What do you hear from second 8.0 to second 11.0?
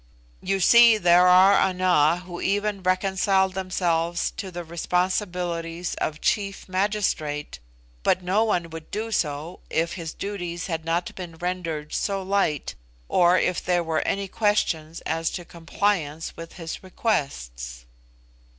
but no one would do so if his duties had